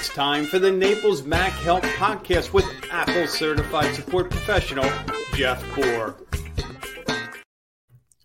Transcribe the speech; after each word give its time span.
It's 0.00 0.08
time 0.08 0.46
for 0.46 0.58
the 0.58 0.72
Naples 0.72 1.24
Mac 1.24 1.52
Help 1.52 1.82
Podcast 1.82 2.54
with 2.54 2.64
Apple 2.90 3.26
Certified 3.26 3.94
Support 3.94 4.30
Professional 4.30 4.90
Jeff 5.34 5.62
Bohr. 5.74 6.14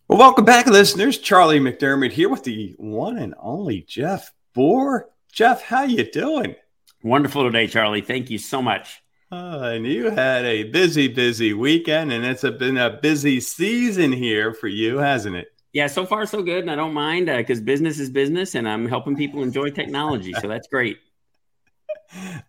Well, 0.07 0.17
welcome 0.17 0.46
back, 0.46 0.67
listeners. 0.67 1.17
Charlie 1.17 1.59
McDermott 1.59 2.13
here 2.13 2.29
with 2.29 2.43
the 2.43 2.75
one 2.77 3.17
and 3.17 3.35
only 3.38 3.81
Jeff 3.81 4.31
Bohr. 4.55 5.01
Jeff, 5.29 5.63
how 5.63 5.83
you 5.83 6.09
doing? 6.09 6.55
Wonderful 7.03 7.43
today, 7.43 7.68
Charlie. 7.68 8.00
Thank 8.00 8.30
you 8.30 8.38
so 8.38 8.62
much. 8.62 9.04
Uh, 9.30 9.71
and 9.73 9.86
you 9.86 10.12
had 10.12 10.46
a 10.46 10.64
busy, 10.64 11.10
busy 11.10 11.52
weekend, 11.52 12.14
and 12.14 12.23
it's 12.23 12.46
a, 12.46 12.54
been 12.54 12.78
a 12.78 12.89
busy 13.02 13.42
season 13.42 14.14
here 14.14 14.54
for 14.54 14.70
you, 14.70 15.00
hasn't 15.00 15.36
it? 15.36 15.50
Yeah, 15.73 15.88
so 15.88 16.05
far 16.05 16.26
so 16.26 16.42
good, 16.42 16.60
and 16.60 16.71
I 16.71 16.76
don't 16.78 16.94
mind 16.94 17.26
because 17.26 17.60
uh, 17.60 17.64
business 17.64 18.00
is 18.00 18.10
business, 18.10 18.55
and 18.55 18.66
I'm 18.66 18.88
helping 18.88 19.18
people 19.18 19.44
enjoy 19.44 19.71
technology, 19.71 20.32
so 20.39 20.48
that's 20.48 20.70
great. 20.70 21.00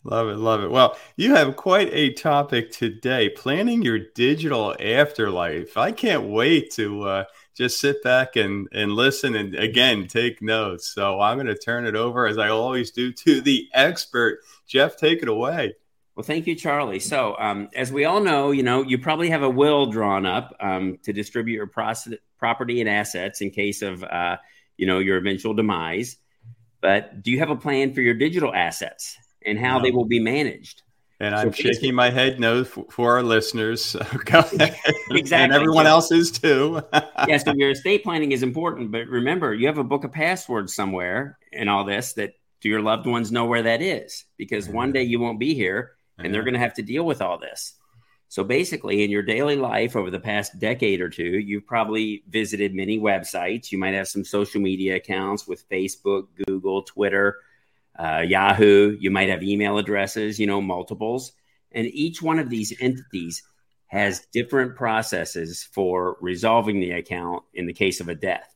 Love 0.05 0.29
it, 0.29 0.37
love 0.37 0.63
it. 0.63 0.71
Well, 0.71 0.97
you 1.17 1.35
have 1.35 1.57
quite 1.57 1.89
a 1.93 2.13
topic 2.13 2.71
today: 2.71 3.29
planning 3.29 3.83
your 3.83 3.99
digital 3.99 4.75
afterlife. 4.81 5.77
I 5.77 5.93
can't 5.93 6.25
wait 6.25 6.71
to 6.73 7.03
uh, 7.03 7.25
just 7.55 7.81
sit 7.81 8.03
back 8.03 8.37
and 8.37 8.69
and 8.73 8.93
listen, 8.93 9.35
and 9.35 9.55
again 9.55 10.07
take 10.07 10.43
notes. 10.43 10.89
So 10.89 11.21
I'm 11.21 11.37
going 11.37 11.47
to 11.47 11.57
turn 11.57 11.87
it 11.87 11.97
over, 11.97 12.27
as 12.27 12.39
I 12.39 12.49
always 12.49 12.91
do, 12.91 13.13
to 13.13 13.41
the 13.41 13.69
expert. 13.73 14.41
Jeff, 14.67 14.97
take 14.97 15.23
it 15.23 15.29
away. 15.29 15.75
Well, 16.17 16.25
thank 16.25 16.47
you, 16.47 16.55
Charlie. 16.55 17.01
So, 17.01 17.37
um, 17.39 17.69
as 17.77 17.93
we 17.93 18.07
all 18.07 18.21
know, 18.21 18.51
you 18.51 18.63
know, 18.63 18.83
you 18.83 18.97
probably 18.97 19.29
have 19.29 19.43
a 19.43 19.51
will 19.51 19.87
drawn 19.87 20.25
up 20.25 20.57
um, 20.61 20.99
to 21.03 21.13
distribute 21.13 21.57
your 21.57 21.67
process, 21.67 22.15
property 22.39 22.81
and 22.81 22.89
assets 22.89 23.43
in 23.43 23.51
case 23.51 23.83
of, 23.83 24.03
uh, 24.03 24.39
you 24.79 24.87
know, 24.87 24.99
your 24.99 25.19
eventual 25.19 25.53
demise. 25.53 26.17
But 26.81 27.23
do 27.23 27.31
you 27.31 27.39
have 27.41 27.51
a 27.51 27.57
plan 27.57 27.93
for 27.93 28.01
your 28.01 28.15
digital 28.15 28.55
assets 28.55 29.19
and 29.47 29.59
how 29.59 29.79
no. 29.79 29.85
they 29.85 29.91
will 29.91 30.05
be 30.05 30.21
managed? 30.21 30.83
And 31.19 31.35
I'm 31.35 31.53
shaking 31.53 31.95
my 31.95 32.11
head 32.11 32.39
no 32.39 32.63
for, 32.65 33.17
our 33.17 33.23
listeners. 33.23 33.97
exactly. 34.15 34.75
And 35.33 35.53
everyone 35.53 35.87
else 35.87 36.13
is 36.13 36.31
too. 36.31 36.83
yeah. 36.93 37.39
So 37.39 37.55
your 37.55 37.71
estate 37.71 38.05
planning 38.05 38.33
is 38.33 38.43
important. 38.43 38.93
But 38.93 39.07
remember, 39.07 39.55
you 39.55 39.67
have 39.67 39.79
a 39.79 39.85
book 39.85 40.05
of 40.05 40.13
passwords 40.13 40.75
somewhere 40.75 41.39
and 41.55 41.71
all 41.71 41.85
this 41.85 42.13
that 42.15 42.35
do 42.61 42.69
your 42.69 42.83
loved 42.83 43.07
ones 43.07 43.33
know 43.33 43.47
where 43.47 43.63
that 43.63 43.81
is? 43.81 44.25
Because 44.37 44.69
one 44.69 44.93
day 44.93 45.05
you 45.05 45.19
won't 45.19 45.41
be 45.41 45.55
here 45.55 45.93
and 46.19 46.33
they're 46.33 46.43
going 46.43 46.55
to 46.55 46.61
have 46.61 46.75
to 46.75 46.83
deal 46.83 47.05
with 47.05 47.23
all 47.23 47.39
this. 47.39 47.75
So 48.29 48.43
basically, 48.43 49.05
in 49.05 49.11
your 49.11 49.23
daily 49.23 49.57
life 49.57 49.95
over 49.95 50.11
the 50.11 50.21
past 50.21 50.59
decade 50.59 51.01
or 51.01 51.09
two, 51.09 51.39
you've 51.39 51.67
probably 51.67 52.25
visited 52.29 52.75
many 52.75 52.99
websites. 52.99 53.71
You 53.71 53.79
might 53.79 53.95
have 53.95 54.09
some 54.09 54.25
social 54.25 54.61
media 54.61 54.97
accounts 54.97 55.47
with 55.47 55.69
Facebook, 55.71 56.27
Google, 56.47 56.83
Twitter, 56.83 57.37
uh, 57.99 58.23
Yahoo. 58.27 58.97
You 58.99 59.11
might 59.11 59.29
have 59.29 59.43
email 59.43 59.79
addresses, 59.79 60.39
you 60.39 60.47
know, 60.47 60.61
multiples. 60.61 61.33
And 61.73 61.87
each 61.89 62.23
one 62.23 62.39
of 62.39 62.51
these 62.51 62.73
entities 62.81 63.43
has 63.89 64.27
different 64.33 64.77
processes 64.77 65.69
for 65.73 66.17
resolving 66.21 66.81
the 66.81 66.93
account 66.93 67.45
in 67.55 67.67
the 67.67 67.73
case 67.73 68.01
of 68.01 68.09
a 68.09 68.15
death. 68.15 68.49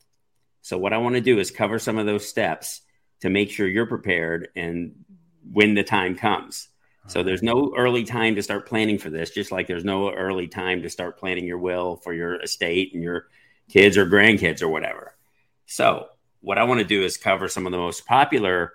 So, 0.62 0.78
what 0.78 0.92
I 0.92 0.98
want 0.98 1.14
to 1.14 1.20
do 1.20 1.38
is 1.38 1.50
cover 1.50 1.78
some 1.78 1.98
of 1.98 2.06
those 2.06 2.28
steps 2.28 2.82
to 3.20 3.30
make 3.30 3.50
sure 3.50 3.68
you're 3.68 3.86
prepared 3.86 4.48
and 4.56 5.04
when 5.50 5.74
the 5.74 5.82
time 5.84 6.16
comes. 6.16 6.68
So 7.06 7.24
there's 7.24 7.42
no 7.42 7.74
early 7.76 8.04
time 8.04 8.36
to 8.36 8.42
start 8.42 8.68
planning 8.68 8.98
for 8.98 9.10
this, 9.10 9.30
just 9.30 9.50
like 9.50 9.66
there's 9.66 9.84
no 9.84 10.12
early 10.12 10.46
time 10.46 10.82
to 10.82 10.90
start 10.90 11.18
planning 11.18 11.44
your 11.44 11.58
will 11.58 11.96
for 11.96 12.12
your 12.12 12.40
estate 12.40 12.92
and 12.94 13.02
your 13.02 13.26
kids 13.68 13.96
or 13.96 14.06
grandkids 14.06 14.62
or 14.62 14.68
whatever. 14.68 15.16
So 15.66 16.06
what 16.40 16.58
I 16.58 16.64
want 16.64 16.80
to 16.80 16.86
do 16.86 17.02
is 17.02 17.16
cover 17.16 17.48
some 17.48 17.66
of 17.66 17.72
the 17.72 17.78
most 17.78 18.06
popular 18.06 18.74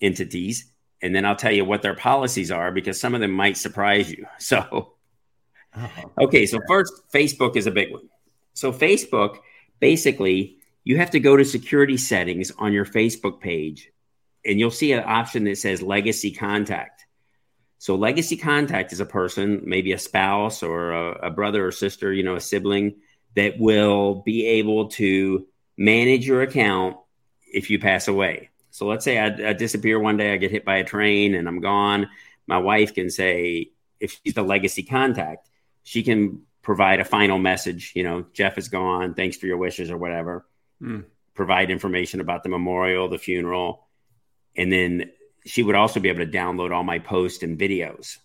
entities, 0.00 0.72
and 1.02 1.14
then 1.14 1.24
I'll 1.24 1.36
tell 1.36 1.52
you 1.52 1.64
what 1.64 1.82
their 1.82 1.94
policies 1.94 2.50
are 2.50 2.72
because 2.72 3.00
some 3.00 3.14
of 3.14 3.20
them 3.20 3.32
might 3.32 3.56
surprise 3.56 4.10
you. 4.10 4.26
So, 4.38 4.94
oh, 5.76 5.90
okay, 6.22 6.46
so 6.46 6.58
first, 6.68 6.92
Facebook 7.12 7.56
is 7.56 7.66
a 7.66 7.70
big 7.70 7.92
one. 7.92 8.08
So 8.54 8.72
Facebook, 8.72 9.38
basically, 9.80 10.58
you 10.84 10.96
have 10.98 11.10
to 11.10 11.20
go 11.20 11.36
to 11.36 11.44
security 11.44 11.96
settings 11.96 12.50
on 12.58 12.72
your 12.72 12.86
Facebook 12.86 13.40
page, 13.40 13.90
and 14.44 14.58
you'll 14.58 14.70
see 14.70 14.92
an 14.92 15.04
option 15.04 15.44
that 15.44 15.58
says 15.58 15.82
legacy 15.82 16.30
contact 16.30 17.06
so 17.78 17.94
legacy 17.94 18.36
contact 18.36 18.92
is 18.92 19.00
a 19.00 19.06
person, 19.06 19.62
maybe 19.64 19.92
a 19.92 19.98
spouse 19.98 20.62
or 20.62 20.92
a, 20.92 21.28
a, 21.28 21.30
brother 21.30 21.66
or 21.66 21.70
sister, 21.70 22.12
you 22.12 22.22
know, 22.22 22.36
a 22.36 22.40
sibling 22.40 22.96
that 23.34 23.58
will 23.58 24.22
be 24.24 24.46
able 24.46 24.88
to 24.88 25.46
manage 25.76 26.26
your 26.26 26.42
account 26.42 26.96
if 27.52 27.70
you 27.70 27.78
pass 27.78 28.08
away. 28.08 28.50
So 28.76 28.86
let's 28.86 29.06
say 29.06 29.16
I, 29.16 29.28
I 29.28 29.52
disappear 29.54 29.98
one 29.98 30.18
day, 30.18 30.34
I 30.34 30.36
get 30.36 30.50
hit 30.50 30.66
by 30.66 30.76
a 30.76 30.84
train 30.84 31.34
and 31.34 31.48
I'm 31.48 31.60
gone. 31.60 32.10
My 32.46 32.58
wife 32.58 32.92
can 32.92 33.08
say, 33.08 33.70
if 34.00 34.20
she's 34.22 34.34
the 34.34 34.42
legacy 34.42 34.82
contact, 34.82 35.48
she 35.82 36.02
can 36.02 36.42
provide 36.60 37.00
a 37.00 37.04
final 37.06 37.38
message, 37.38 37.92
you 37.94 38.02
know, 38.02 38.26
Jeff 38.34 38.58
is 38.58 38.68
gone, 38.68 39.14
thanks 39.14 39.38
for 39.38 39.46
your 39.46 39.56
wishes 39.56 39.90
or 39.90 39.96
whatever. 39.96 40.44
Mm. 40.82 41.04
Provide 41.32 41.70
information 41.70 42.20
about 42.20 42.42
the 42.42 42.50
memorial, 42.50 43.08
the 43.08 43.16
funeral, 43.16 43.86
and 44.54 44.70
then 44.70 45.10
she 45.46 45.62
would 45.62 45.74
also 45.74 45.98
be 45.98 46.10
able 46.10 46.26
to 46.26 46.30
download 46.30 46.70
all 46.70 46.84
my 46.84 46.98
posts 46.98 47.42
and 47.42 47.58
videos. 47.58 48.18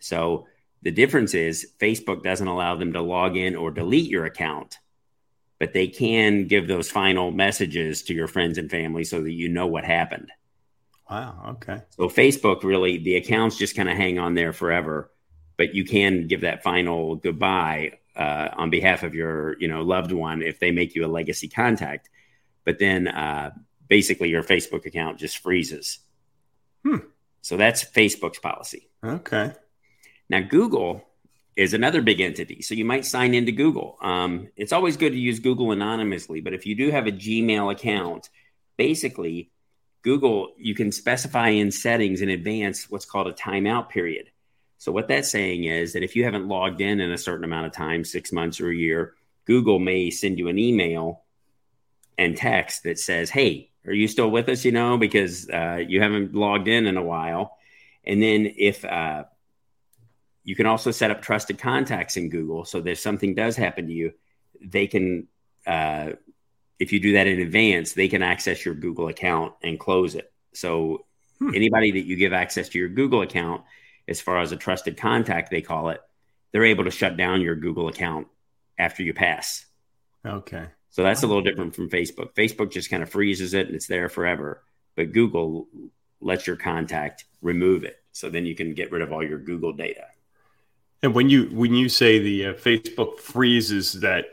So 0.00 0.48
the 0.82 0.90
difference 0.90 1.32
is 1.32 1.72
Facebook 1.78 2.22
doesn't 2.22 2.46
allow 2.46 2.76
them 2.76 2.92
to 2.92 3.00
log 3.00 3.38
in 3.38 3.56
or 3.56 3.70
delete 3.70 4.10
your 4.10 4.26
account, 4.26 4.76
but 5.62 5.72
they 5.72 5.86
can 5.86 6.48
give 6.48 6.66
those 6.66 6.90
final 6.90 7.30
messages 7.30 8.02
to 8.02 8.12
your 8.12 8.26
friends 8.26 8.58
and 8.58 8.68
family 8.68 9.04
so 9.04 9.22
that 9.22 9.30
you 9.30 9.48
know 9.48 9.68
what 9.68 9.84
happened. 9.84 10.28
Wow. 11.08 11.50
Okay. 11.50 11.80
So 11.90 12.08
Facebook 12.08 12.64
really, 12.64 12.98
the 12.98 13.14
accounts 13.14 13.56
just 13.58 13.76
kind 13.76 13.88
of 13.88 13.96
hang 13.96 14.18
on 14.18 14.34
there 14.34 14.52
forever, 14.52 15.12
but 15.56 15.72
you 15.72 15.84
can 15.84 16.26
give 16.26 16.40
that 16.40 16.64
final 16.64 17.14
goodbye 17.14 18.00
uh, 18.16 18.48
on 18.56 18.70
behalf 18.70 19.04
of 19.04 19.14
your, 19.14 19.56
you 19.60 19.68
know, 19.68 19.82
loved 19.82 20.10
one 20.10 20.42
if 20.42 20.58
they 20.58 20.72
make 20.72 20.96
you 20.96 21.06
a 21.06 21.06
legacy 21.06 21.46
contact. 21.46 22.10
But 22.64 22.80
then 22.80 23.06
uh, 23.06 23.52
basically 23.86 24.30
your 24.30 24.42
Facebook 24.42 24.84
account 24.84 25.20
just 25.20 25.38
freezes. 25.38 26.00
Hmm. 26.84 27.06
So 27.40 27.56
that's 27.56 27.84
Facebook's 27.84 28.40
policy. 28.40 28.90
Okay. 29.04 29.52
Now, 30.28 30.40
Google 30.40 31.06
is 31.56 31.74
another 31.74 32.00
big 32.00 32.20
entity. 32.20 32.62
So 32.62 32.74
you 32.74 32.84
might 32.84 33.04
sign 33.04 33.34
into 33.34 33.52
Google. 33.52 33.98
Um, 34.00 34.48
it's 34.56 34.72
always 34.72 34.96
good 34.96 35.12
to 35.12 35.18
use 35.18 35.38
Google 35.38 35.72
anonymously, 35.72 36.40
but 36.40 36.54
if 36.54 36.66
you 36.66 36.74
do 36.74 36.90
have 36.90 37.06
a 37.06 37.12
Gmail 37.12 37.70
account, 37.72 38.30
basically, 38.76 39.50
Google, 40.02 40.52
you 40.56 40.74
can 40.74 40.90
specify 40.90 41.48
in 41.48 41.70
settings 41.70 42.22
in 42.22 42.28
advance 42.28 42.90
what's 42.90 43.04
called 43.04 43.28
a 43.28 43.32
timeout 43.32 43.88
period. 43.88 44.30
So 44.78 44.90
what 44.90 45.08
that's 45.08 45.30
saying 45.30 45.64
is 45.64 45.92
that 45.92 46.02
if 46.02 46.16
you 46.16 46.24
haven't 46.24 46.48
logged 46.48 46.80
in 46.80 47.00
in 47.00 47.12
a 47.12 47.18
certain 47.18 47.44
amount 47.44 47.66
of 47.66 47.72
time, 47.72 48.04
six 48.04 48.32
months 48.32 48.60
or 48.60 48.70
a 48.70 48.74
year, 48.74 49.14
Google 49.44 49.78
may 49.78 50.10
send 50.10 50.38
you 50.38 50.48
an 50.48 50.58
email 50.58 51.22
and 52.18 52.36
text 52.36 52.82
that 52.82 52.98
says, 52.98 53.30
"Hey, 53.30 53.70
are 53.86 53.92
you 53.92 54.08
still 54.08 54.30
with 54.30 54.48
us? 54.48 54.64
You 54.64 54.72
know, 54.72 54.96
because 54.96 55.48
uh, 55.48 55.80
you 55.86 56.00
haven't 56.00 56.34
logged 56.34 56.68
in 56.68 56.86
in 56.86 56.96
a 56.96 57.02
while. 57.02 57.58
And 58.04 58.22
then 58.22 58.52
if 58.56 58.84
uh, 58.84 59.24
you 60.44 60.56
can 60.56 60.66
also 60.66 60.90
set 60.90 61.10
up 61.10 61.22
trusted 61.22 61.58
contacts 61.58 62.16
in 62.16 62.28
Google, 62.28 62.64
so 62.64 62.80
that 62.80 62.90
if 62.90 62.98
something 62.98 63.34
does 63.34 63.56
happen 63.56 63.86
to 63.86 63.92
you, 63.92 64.12
they 64.60 64.86
can. 64.86 65.28
Uh, 65.66 66.12
if 66.78 66.92
you 66.92 66.98
do 66.98 67.12
that 67.12 67.28
in 67.28 67.40
advance, 67.40 67.92
they 67.92 68.08
can 68.08 68.22
access 68.22 68.64
your 68.64 68.74
Google 68.74 69.06
account 69.06 69.54
and 69.62 69.78
close 69.78 70.16
it. 70.16 70.32
So 70.52 71.04
hmm. 71.38 71.54
anybody 71.54 71.92
that 71.92 72.06
you 72.06 72.16
give 72.16 72.32
access 72.32 72.68
to 72.70 72.78
your 72.78 72.88
Google 72.88 73.22
account, 73.22 73.62
as 74.08 74.20
far 74.20 74.40
as 74.40 74.50
a 74.50 74.56
trusted 74.56 74.96
contact, 74.96 75.50
they 75.50 75.62
call 75.62 75.90
it, 75.90 76.00
they're 76.50 76.64
able 76.64 76.84
to 76.84 76.90
shut 76.90 77.16
down 77.16 77.40
your 77.40 77.54
Google 77.54 77.86
account 77.86 78.26
after 78.78 79.04
you 79.04 79.14
pass. 79.14 79.64
Okay. 80.26 80.66
So 80.90 81.02
that's 81.02 81.22
a 81.22 81.26
little 81.26 81.42
different 81.42 81.74
from 81.74 81.88
Facebook. 81.88 82.34
Facebook 82.34 82.72
just 82.72 82.90
kind 82.90 83.02
of 83.02 83.08
freezes 83.08 83.54
it 83.54 83.66
and 83.66 83.76
it's 83.76 83.86
there 83.86 84.08
forever. 84.08 84.62
But 84.96 85.12
Google 85.12 85.68
lets 86.20 86.46
your 86.46 86.56
contact 86.56 87.24
remove 87.40 87.84
it. 87.84 87.96
So 88.12 88.28
then 88.28 88.44
you 88.44 88.54
can 88.54 88.74
get 88.74 88.92
rid 88.92 89.02
of 89.02 89.12
all 89.12 89.22
your 89.22 89.38
Google 89.38 89.72
data. 89.72 90.04
And 91.02 91.14
when 91.14 91.28
you 91.28 91.46
when 91.46 91.74
you 91.74 91.88
say 91.88 92.18
the 92.18 92.46
uh, 92.46 92.52
Facebook 92.54 93.18
freezes 93.18 93.92
that 94.00 94.26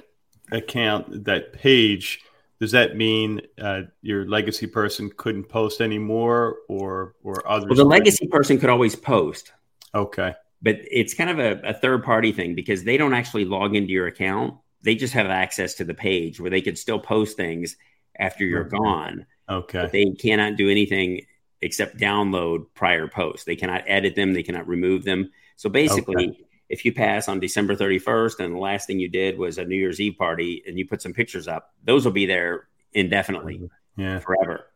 account, 0.51 1.25
that 1.25 1.53
page, 1.53 2.21
does 2.59 2.71
that 2.71 2.95
mean 2.95 3.41
uh, 3.59 3.81
your 4.01 4.27
legacy 4.27 4.67
person 4.67 5.11
couldn't 5.17 5.45
post 5.45 5.81
anymore, 5.81 6.57
or 6.67 7.15
or 7.23 7.47
others? 7.49 7.69
Well, 7.69 7.77
the 7.77 7.85
legacy 7.85 8.27
person 8.27 8.59
could 8.59 8.69
always 8.69 8.95
post. 8.95 9.51
Okay, 9.95 10.35
but 10.61 10.77
it's 10.91 11.13
kind 11.15 11.29
of 11.29 11.39
a, 11.39 11.69
a 11.69 11.73
third 11.73 12.03
party 12.03 12.31
thing 12.31 12.53
because 12.53 12.83
they 12.83 12.97
don't 12.97 13.13
actually 13.13 13.45
log 13.45 13.75
into 13.75 13.91
your 13.91 14.07
account 14.07 14.55
they 14.81 14.95
just 14.95 15.13
have 15.13 15.27
access 15.27 15.75
to 15.75 15.83
the 15.83 15.93
page 15.93 16.39
where 16.39 16.49
they 16.49 16.61
could 16.61 16.77
still 16.77 16.99
post 16.99 17.37
things 17.37 17.75
after 18.17 18.45
you're 18.45 18.65
okay. 18.65 18.77
gone. 18.77 19.25
Okay. 19.49 19.89
they 19.91 20.05
cannot 20.11 20.57
do 20.57 20.69
anything 20.69 21.25
except 21.61 21.97
download 21.97 22.65
prior 22.75 23.07
posts. 23.07 23.45
They 23.45 23.55
cannot 23.55 23.83
edit 23.87 24.15
them, 24.15 24.33
they 24.33 24.43
cannot 24.43 24.67
remove 24.67 25.03
them. 25.03 25.31
So 25.55 25.69
basically, 25.69 26.29
okay. 26.29 26.45
If 26.69 26.85
you 26.85 26.93
pass 26.93 27.27
on 27.27 27.39
December 27.39 27.75
31st 27.75 28.39
and 28.39 28.55
the 28.55 28.59
last 28.59 28.85
thing 28.85 28.99
you 28.99 29.09
did 29.09 29.37
was 29.37 29.57
a 29.57 29.65
New 29.65 29.75
Year's 29.75 29.99
Eve 29.99 30.17
party 30.17 30.63
and 30.67 30.77
you 30.77 30.87
put 30.87 31.01
some 31.01 31.13
pictures 31.13 31.47
up, 31.47 31.73
those 31.83 32.05
will 32.05 32.11
be 32.11 32.27
there 32.27 32.67
indefinitely, 32.93 33.69
yeah. 33.97 34.19
forever. 34.19 34.67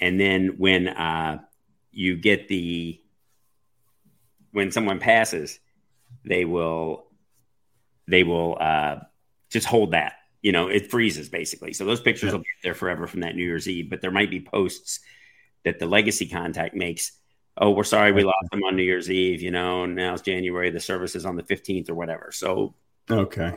And 0.00 0.20
then 0.20 0.54
when 0.58 0.88
uh, 0.88 1.38
you 1.90 2.16
get 2.16 2.48
the 2.48 3.00
when 4.52 4.70
someone 4.70 5.00
passes, 5.00 5.58
they 6.24 6.44
will 6.44 7.06
they 8.06 8.22
will 8.22 8.56
uh, 8.60 8.96
just 9.50 9.66
hold 9.66 9.92
that. 9.92 10.14
You 10.42 10.52
know, 10.52 10.68
it 10.68 10.90
freezes 10.90 11.28
basically. 11.28 11.72
So 11.72 11.84
those 11.84 12.00
pictures 12.00 12.28
yeah. 12.28 12.32
will 12.32 12.40
be 12.40 12.46
there 12.62 12.74
forever 12.74 13.06
from 13.06 13.20
that 13.20 13.34
New 13.34 13.42
Year's 13.42 13.68
Eve. 13.68 13.90
But 13.90 14.00
there 14.00 14.12
might 14.12 14.30
be 14.30 14.40
posts 14.40 15.00
that 15.64 15.78
the 15.78 15.86
legacy 15.86 16.28
contact 16.28 16.74
makes. 16.74 17.12
Oh, 17.58 17.70
we're 17.70 17.84
sorry 17.84 18.12
we 18.12 18.24
lost 18.24 18.50
them 18.50 18.62
on 18.64 18.76
New 18.76 18.82
Year's 18.82 19.10
Eve. 19.10 19.40
You 19.40 19.50
know, 19.50 19.86
now 19.86 20.12
it's 20.12 20.22
January. 20.22 20.70
The 20.70 20.80
service 20.80 21.16
is 21.16 21.24
on 21.24 21.36
the 21.36 21.42
fifteenth 21.42 21.88
or 21.88 21.94
whatever. 21.94 22.30
So 22.32 22.74
okay, 23.10 23.54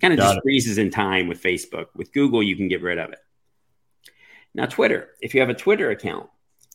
kind 0.00 0.12
of 0.12 0.18
just 0.18 0.36
it. 0.36 0.42
freezes 0.42 0.78
in 0.78 0.90
time 0.90 1.26
with 1.26 1.42
Facebook. 1.42 1.86
With 1.94 2.12
Google, 2.12 2.42
you 2.42 2.56
can 2.56 2.68
get 2.68 2.82
rid 2.82 2.98
of 2.98 3.12
it. 3.12 3.18
Now, 4.54 4.66
Twitter. 4.66 5.08
If 5.20 5.34
you 5.34 5.40
have 5.40 5.50
a 5.50 5.54
Twitter 5.54 5.90
account, 5.90 6.28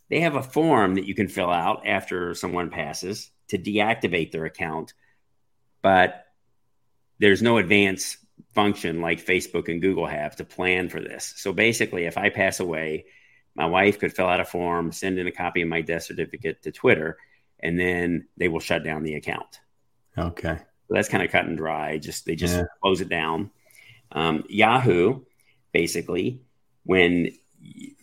they 0.10 0.22
have 0.22 0.36
a 0.36 0.44
form 0.44 0.96
that 0.96 1.06
you 1.06 1.14
can 1.14 1.28
fill 1.28 1.50
out 1.50 1.86
after 1.86 2.34
someone 2.34 2.70
passes 2.70 3.32
to 3.50 3.58
deactivate 3.58 4.32
their 4.32 4.46
account, 4.46 4.94
but 5.82 6.26
there's 7.20 7.42
no 7.42 7.58
advance 7.58 8.18
function 8.54 9.02
like 9.02 9.24
Facebook 9.24 9.70
and 9.70 9.82
Google 9.82 10.06
have 10.08 10.36
to 10.38 10.46
plan 10.46 10.90
for 10.90 11.00
this. 11.00 11.34
So 11.38 11.54
basically, 11.54 12.06
if 12.06 12.18
I 12.18 12.30
pass 12.30 12.60
away, 12.60 13.06
my 13.56 13.66
wife 13.66 14.00
could 14.00 14.13
fill 14.13 14.28
out 14.28 14.42
a 14.42 14.46
form, 14.46 14.92
send 14.92 15.18
in 15.18 15.28
a 15.28 15.31
copy 15.31 15.62
of 15.62 15.69
my 15.69 15.81
death 15.81 16.04
certificate 16.04 16.62
to 16.63 16.72
Twitter, 16.72 17.18
and 17.60 17.80
then 17.80 18.28
they 18.38 18.50
will 18.50 18.60
shut 18.60 18.84
down 18.84 19.04
the 19.04 19.16
account. 19.16 19.60
Okay. 20.18 20.57
So 20.88 20.94
that's 20.94 21.10
kind 21.10 21.24
of 21.24 21.31
cut 21.31 21.46
and 21.46 21.57
dry. 21.57 21.98
Just 21.98 22.25
they 22.25 22.36
just 22.36 22.56
yeah. 22.56 22.63
close 22.81 23.02
it 23.02 23.10
down. 23.10 23.52
Um, 24.12 24.44
Yahoo, 24.50 25.22
basically, 25.72 26.42
when 26.84 27.31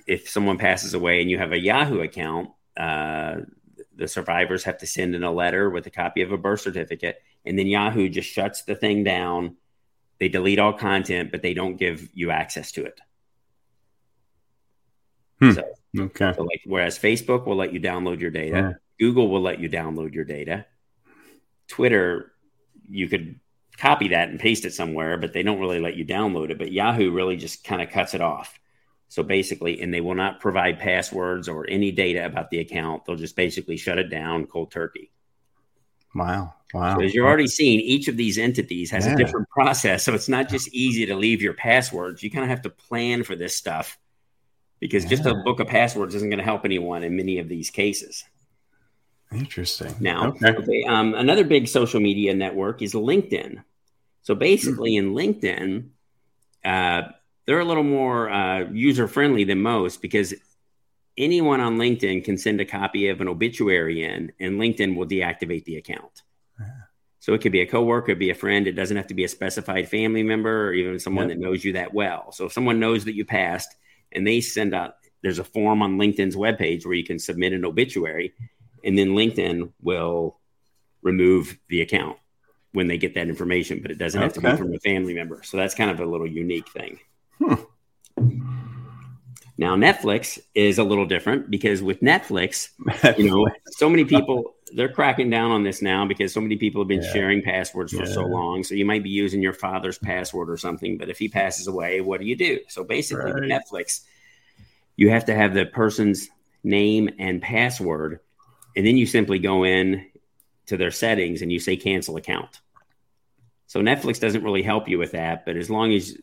if 0.07 0.29
someone 0.29 0.59
passes 0.59 0.95
away 0.95 1.21
and 1.21 1.31
you 1.31 1.39
have 1.39 1.53
a 1.53 1.59
Yahoo 1.59 2.01
account, 2.01 2.51
uh, 2.77 3.37
the 3.95 4.09
survivors 4.09 4.65
have 4.65 4.79
to 4.79 4.87
send 4.87 5.15
in 5.15 5.23
a 5.23 5.31
letter 5.31 5.71
with 5.71 5.87
a 5.87 5.91
copy 5.91 6.23
of 6.23 6.33
a 6.33 6.39
birth 6.39 6.63
certificate, 6.63 7.23
and 7.45 7.59
then 7.59 7.67
Yahoo 7.67 8.09
just 8.09 8.31
shuts 8.31 8.63
the 8.63 8.75
thing 8.75 9.05
down. 9.05 9.57
They 10.19 10.29
delete 10.29 10.59
all 10.59 10.73
content, 10.73 11.31
but 11.31 11.43
they 11.43 11.55
don't 11.55 11.77
give 11.77 12.09
you 12.15 12.31
access 12.31 12.73
to 12.73 12.85
it. 12.85 13.01
Hmm. 15.43 15.53
So, 15.53 15.65
okay. 15.99 16.33
So 16.37 16.45
like, 16.45 16.61
whereas 16.65 16.97
Facebook 16.97 17.47
will 17.47 17.57
let 17.57 17.73
you 17.73 17.81
download 17.81 18.21
your 18.21 18.31
data, 18.31 18.57
yeah. 18.57 18.73
Google 19.01 19.29
will 19.29 19.41
let 19.41 19.59
you 19.59 19.69
download 19.69 20.15
your 20.15 20.25
data, 20.25 20.67
Twitter, 21.67 22.33
you 22.89 23.09
could 23.09 23.41
copy 23.77 24.09
that 24.09 24.29
and 24.29 24.39
paste 24.39 24.65
it 24.65 24.73
somewhere, 24.73 25.17
but 25.17 25.33
they 25.33 25.43
don't 25.43 25.59
really 25.59 25.81
let 25.81 25.97
you 25.97 26.05
download 26.05 26.51
it. 26.51 26.59
But 26.59 26.71
Yahoo 26.71 27.11
really 27.11 27.37
just 27.37 27.65
kind 27.65 27.83
of 27.83 27.91
cuts 27.91 28.15
it 28.15 28.21
off. 28.21 28.57
So 29.09 29.25
basically, 29.25 29.81
and 29.81 29.93
they 29.93 30.01
will 30.01 30.15
not 30.15 30.39
provide 30.39 30.79
passwords 30.79 31.49
or 31.49 31.69
any 31.69 31.91
data 31.91 32.25
about 32.25 32.51
the 32.51 32.61
account. 32.61 33.05
They'll 33.05 33.17
just 33.17 33.35
basically 33.35 33.77
shut 33.77 33.99
it 33.99 34.11
down 34.11 34.47
cold 34.47 34.71
turkey. 34.71 35.11
Wow. 36.15 36.55
Wow. 36.73 36.99
So 36.99 37.05
as 37.05 37.15
you're 37.15 37.27
already 37.27 37.49
seeing, 37.49 37.81
each 37.81 38.07
of 38.07 38.17
these 38.17 38.39
entities 38.39 38.91
has 38.93 39.07
yeah. 39.07 39.15
a 39.15 39.17
different 39.17 39.49
process. 39.49 40.05
So 40.05 40.15
it's 40.15 40.29
not 40.29 40.49
just 40.49 40.69
easy 40.73 41.05
to 41.07 41.17
leave 41.17 41.43
your 41.43 41.55
passwords. 41.55 42.23
You 42.23 42.31
kind 42.31 42.45
of 42.45 42.51
have 42.51 42.63
to 42.63 42.71
plan 42.71 43.25
for 43.25 43.35
this 43.35 43.57
stuff 43.57 43.99
because 44.83 45.05
yeah. 45.05 45.11
just 45.11 45.27
a 45.27 45.35
book 45.45 45.61
of 45.61 45.69
passwords 45.69 46.13
isn't 46.13 46.29
going 46.29 46.41
to 46.41 46.45
help 46.45 46.65
anyone 46.65 47.05
in 47.05 47.17
many 47.17 47.39
of 47.39 47.49
these 47.49 47.71
cases. 47.71 48.25
Interesting. 49.31 49.95
Now, 50.01 50.31
okay. 50.31 50.51
okay 50.51 50.83
um, 50.89 51.15
another 51.15 51.45
big 51.45 51.69
social 51.69 52.01
media 52.01 52.35
network 52.35 52.83
is 52.83 52.93
LinkedIn. 52.93 53.63
So 54.23 54.35
basically, 54.35 54.95
mm-hmm. 54.95 55.17
in 55.17 55.35
LinkedIn, 55.41 55.89
uh, 56.65 57.13
they're 57.47 57.61
a 57.61 57.65
little 57.65 57.85
more 57.85 58.29
uh, 58.29 58.71
user 58.73 59.07
friendly 59.07 59.45
than 59.45 59.63
most 59.63 60.03
because 60.03 60.35
anyone 61.17 61.61
on 61.61 61.79
LinkedIn 61.79 62.25
can 62.25 62.37
send 62.37 62.61
a 62.61 62.65
copy 62.65 63.09
of 63.09 63.21
an 63.21 63.29
obituary 63.29 64.03
in, 64.03 64.33
and 64.41 64.59
LinkedIn 64.59 64.97
will 64.97 65.07
deactivate 65.07 65.65
the 65.65 65.77
account. 65.77 66.23
Yeah. 66.59 66.67
So 67.21 67.35
it 67.35 67.41
could 67.41 67.53
be 67.53 67.61
a 67.61 67.67
coworker, 67.67 68.11
it 68.11 68.15
could 68.15 68.19
be 68.19 68.31
a 68.31 68.35
friend. 68.35 68.67
It 68.67 68.73
doesn't 68.73 68.97
have 68.97 69.07
to 69.07 69.15
be 69.15 69.23
a 69.23 69.29
specified 69.29 69.89
family 69.89 70.25
member 70.25 70.71
or 70.71 70.73
even 70.73 70.99
someone 70.99 71.29
that 71.29 71.39
knows 71.39 71.65
you 71.65 71.75
that 71.75 71.95
well. 71.95 72.33
So 72.33 72.47
if 72.47 72.53
someone 72.53 72.81
knows 72.81 73.05
that 73.05 73.15
you 73.15 73.25
passed 73.25 73.77
and 74.15 74.27
they 74.27 74.41
send 74.41 74.75
out, 74.75 74.95
there's 75.23 75.39
a 75.39 75.45
form 75.45 75.83
on 75.83 75.99
LinkedIn's 75.99 76.37
webpage 76.37 76.85
where 76.85 76.95
you 76.95 77.05
can 77.05 77.19
submit 77.19 77.53
an 77.53 77.65
obituary, 77.65 78.33
and 78.85 78.99
then 78.99 79.11
LinkedIn 79.11 79.73
will 79.81 80.39
remove 81.03 81.59
the 81.69 81.81
account 81.81 82.17
when 82.73 82.89
they 82.89 82.97
get 82.97 83.15
that 83.15 83.29
information, 83.29 83.81
but 83.83 83.91
it 83.91 83.99
doesn't 83.99 84.19
okay. 84.19 84.25
have 84.25 84.33
to 84.35 84.41
be 84.41 84.57
from 84.57 84.75
a 84.75 84.79
family 84.79 85.15
member. 85.15 85.43
So 85.45 85.57
that's 85.57 85.75
kind 85.75 85.91
of 85.91 86.01
a 86.01 86.07
little 86.07 86.27
unique 86.27 86.69
thing. 86.71 86.99
Hmm. 87.39 87.55
Now 89.63 89.77
Netflix 89.77 90.41
is 90.57 90.79
a 90.79 90.83
little 90.83 91.07
different 91.07 91.49
because 91.49 91.83
with 91.83 92.01
Netflix, 92.01 92.71
you 93.17 93.31
know, 93.31 93.47
so 93.77 93.89
many 93.89 94.05
people 94.05 94.57
they're 94.75 94.89
cracking 94.89 95.31
down 95.31 95.53
on 95.53 95.63
this 95.63 95.81
now 95.81 96.05
because 96.05 96.33
so 96.33 96.41
many 96.41 96.57
people 96.57 96.81
have 96.81 96.89
been 96.89 97.01
yeah. 97.01 97.13
sharing 97.13 97.43
passwords 97.43 97.93
for 97.93 98.05
yeah. 98.05 98.13
so 98.13 98.23
long. 98.25 98.65
So 98.65 98.75
you 98.75 98.85
might 98.85 99.05
be 99.05 99.11
using 99.11 99.41
your 99.41 99.53
father's 99.53 99.99
password 99.99 100.51
or 100.51 100.57
something, 100.57 100.99
but 100.99 101.11
if 101.11 101.17
he 101.17 101.29
passes 101.29 101.69
away, 101.69 102.01
what 102.01 102.21
do 102.21 102.27
you 102.27 102.35
do? 102.35 102.59
So 102.69 102.83
basically, 102.83 103.31
right. 103.31 103.35
with 103.35 103.45
Netflix, 103.45 104.01
you 104.97 105.11
have 105.11 105.27
to 105.27 105.35
have 105.35 105.55
the 105.55 105.67
person's 105.67 106.29
name 106.65 107.11
and 107.21 107.41
password, 107.41 108.19
and 108.77 108.85
then 108.85 108.97
you 108.97 109.07
simply 109.07 109.39
go 109.39 109.65
in 109.65 110.07
to 110.67 110.77
their 110.77 110.91
settings 110.91 111.41
and 111.41 111.53
you 111.53 111.61
say 111.61 111.77
cancel 111.77 112.17
account. 112.17 112.61
So 113.69 113.81
Netflix 113.81 114.19
doesn't 114.19 114.43
really 114.43 114.63
help 114.63 114.89
you 114.89 114.99
with 114.99 115.13
that, 115.13 115.47
but 115.47 115.57
as 115.57 115.71
long 115.71 115.93
as 115.93 116.19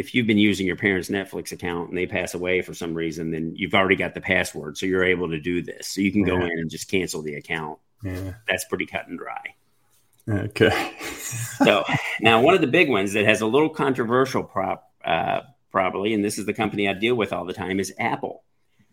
if 0.00 0.14
you've 0.14 0.26
been 0.26 0.38
using 0.38 0.66
your 0.66 0.76
parents' 0.76 1.10
Netflix 1.10 1.52
account 1.52 1.90
and 1.90 1.98
they 1.98 2.06
pass 2.06 2.32
away 2.32 2.62
for 2.62 2.72
some 2.72 2.94
reason, 2.94 3.30
then 3.30 3.52
you've 3.54 3.74
already 3.74 3.96
got 3.96 4.14
the 4.14 4.20
password, 4.22 4.78
so 4.78 4.86
you're 4.86 5.04
able 5.04 5.28
to 5.28 5.38
do 5.38 5.60
this. 5.60 5.88
So 5.88 6.00
you 6.00 6.10
can 6.10 6.22
go 6.22 6.38
yeah. 6.38 6.44
in 6.44 6.58
and 6.58 6.70
just 6.70 6.90
cancel 6.90 7.20
the 7.20 7.34
account. 7.34 7.78
Yeah, 8.02 8.32
that's 8.48 8.64
pretty 8.64 8.86
cut 8.86 9.08
and 9.08 9.18
dry. 9.18 9.54
Okay. 10.26 10.92
so 11.12 11.84
now 12.22 12.40
one 12.40 12.54
of 12.54 12.62
the 12.62 12.66
big 12.66 12.88
ones 12.88 13.12
that 13.12 13.26
has 13.26 13.42
a 13.42 13.46
little 13.46 13.68
controversial 13.68 14.42
prop, 14.42 14.90
uh, 15.04 15.40
probably, 15.70 16.14
and 16.14 16.24
this 16.24 16.38
is 16.38 16.46
the 16.46 16.54
company 16.54 16.88
I 16.88 16.94
deal 16.94 17.14
with 17.14 17.34
all 17.34 17.44
the 17.44 17.52
time, 17.52 17.78
is 17.78 17.92
Apple. 17.98 18.42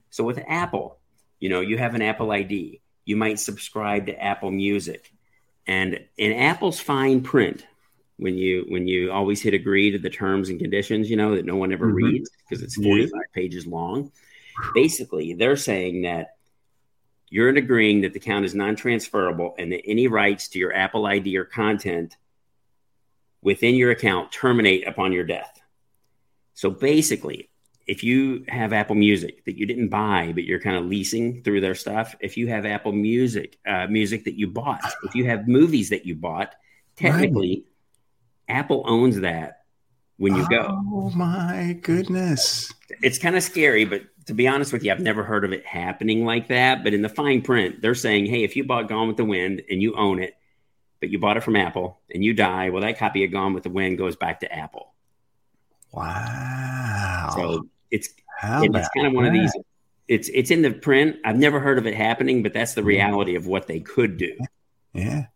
So 0.10 0.26
with 0.26 0.44
Apple, 0.46 1.00
you 1.40 1.48
know, 1.48 1.62
you 1.62 1.78
have 1.78 1.96
an 1.96 2.02
Apple 2.02 2.32
ID. 2.32 2.82
You 3.06 3.16
might 3.16 3.40
subscribe 3.40 4.08
to 4.08 4.22
Apple 4.22 4.52
Music, 4.52 5.14
and 5.66 6.02
in 6.18 6.34
Apple's 6.34 6.82
fine 6.82 7.22
print, 7.22 7.66
when 8.18 8.36
you 8.36 8.66
when 8.68 8.88
you 8.88 9.12
always 9.12 9.42
hit 9.42 9.54
agree 9.54 9.92
to 9.92 10.00
the 10.00 10.10
terms 10.10 10.50
and 10.50 10.60
conditions, 10.60 11.10
you 11.10 11.16
know, 11.16 11.36
that 11.36 11.46
no 11.46 11.56
one 11.56 11.72
ever 11.72 11.88
mm-hmm. 11.88 11.96
reads 11.96 12.30
because 12.48 12.64
it's 12.64 12.76
45 12.76 13.12
yeah. 13.14 13.22
pages 13.34 13.66
long. 13.66 14.12
Basically, 14.74 15.34
they're 15.34 15.56
saying 15.56 16.02
that 16.02 16.36
you're 17.30 17.50
agreeing 17.50 18.02
that 18.02 18.14
the 18.14 18.20
account 18.20 18.46
is 18.46 18.56
non-transferable 18.56 19.56
and 19.60 19.72
that 19.72 19.86
any 19.86 20.08
rights 20.08 20.48
to 20.50 20.60
your 20.60 20.74
Apple 20.74 21.06
ID 21.06 21.38
or 21.38 21.46
content 21.46 22.16
within 23.42 23.76
your 23.76 23.92
account 23.92 24.32
terminate 24.32 24.88
upon 24.88 25.12
your 25.12 25.26
death. 25.26 25.60
So 26.54 26.72
basically, 26.72 27.50
if 27.86 28.04
you 28.04 28.46
have 28.48 28.74
Apple 28.74 28.96
Music 28.96 29.46
that 29.46 29.58
you 29.58 29.66
didn't 29.66 29.90
buy, 29.90 30.32
but 30.34 30.44
you're 30.44 30.60
kind 30.60 30.76
of 30.76 30.86
leasing 30.86 31.44
through 31.44 31.62
their 31.62 31.76
stuff, 31.76 32.16
if 32.20 32.36
you 32.36 32.48
have 32.48 32.66
Apple 32.66 32.94
Music, 32.94 33.58
uh, 33.68 33.88
music 33.88 34.24
that 34.26 34.40
you 34.40 34.48
bought, 34.48 34.82
if 35.04 35.14
you 35.14 35.26
have 35.26 35.48
movies 35.48 35.90
that 35.90 36.06
you 36.06 36.16
bought, 36.16 36.56
technically 36.96 37.64
right. 37.66 37.77
Apple 38.48 38.84
owns 38.86 39.20
that 39.22 39.64
when 40.18 40.36
you 40.36 40.48
go. 40.50 40.68
Oh 40.70 41.12
my 41.16 41.78
goodness. 41.82 42.72
It's 43.02 43.20
kind 43.20 43.36
of 43.36 43.44
scary, 43.44 43.86
but 43.86 44.04
to 44.26 44.34
be 44.34 44.48
honest 44.48 44.74
with 44.74 44.84
you, 44.84 44.92
I've 44.92 45.00
never 45.00 45.24
heard 45.24 45.46
of 45.46 45.54
it 45.54 45.66
happening 45.66 46.26
like 46.26 46.48
that. 46.50 46.84
But 46.84 46.94
in 46.94 47.02
the 47.02 47.10
fine 47.10 47.42
print, 47.42 47.82
they're 47.82 47.96
saying, 47.96 48.26
hey, 48.26 48.44
if 48.44 48.56
you 48.56 48.64
bought 48.64 48.90
Gone 48.90 49.08
with 49.08 49.18
the 49.18 49.26
Wind 49.26 49.62
and 49.70 49.82
you 49.82 49.96
own 49.96 50.22
it, 50.22 50.36
but 51.00 51.10
you 51.10 51.20
bought 51.20 51.38
it 51.38 51.44
from 51.44 51.56
Apple 51.56 52.00
and 52.14 52.24
you 52.24 52.34
die, 52.34 52.70
well, 52.70 52.82
that 52.82 52.98
copy 52.98 53.24
of 53.24 53.32
Gone 53.32 53.54
with 53.54 53.64
the 53.64 53.70
Wind 53.70 53.98
goes 53.98 54.16
back 54.16 54.42
to 54.42 54.52
Apple. 54.52 54.94
Wow. 55.94 57.32
So 57.36 57.68
it's 57.92 58.10
it's 58.44 58.90
kind 58.96 59.08
of 59.08 59.14
one 59.14 59.24
that? 59.24 59.30
of 59.30 59.34
these. 59.34 59.54
It's 60.08 60.30
it's 60.34 60.52
in 60.52 60.62
the 60.62 60.72
print. 60.72 61.18
I've 61.26 61.38
never 61.38 61.60
heard 61.60 61.78
of 61.78 61.86
it 61.86 61.96
happening, 61.96 62.44
but 62.44 62.54
that's 62.54 62.74
the 62.74 62.84
reality 62.84 63.36
of 63.36 63.46
what 63.46 63.68
they 63.68 63.80
could 63.80 64.18
do. 64.18 64.38
Yeah. 64.94 65.28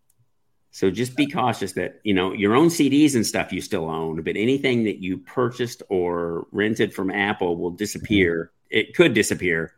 So 0.71 0.89
just 0.89 1.17
be 1.17 1.27
cautious 1.27 1.73
that, 1.73 1.99
you 2.03 2.13
know, 2.13 2.31
your 2.31 2.55
own 2.55 2.67
CDs 2.69 3.15
and 3.15 3.25
stuff 3.25 3.51
you 3.51 3.59
still 3.61 3.89
own, 3.89 4.21
but 4.21 4.37
anything 4.37 4.85
that 4.85 5.01
you 5.01 5.17
purchased 5.17 5.83
or 5.89 6.47
rented 6.51 6.93
from 6.93 7.11
Apple 7.11 7.57
will 7.57 7.71
disappear. 7.71 8.51
It 8.69 8.95
could 8.95 9.13
disappear. 9.13 9.73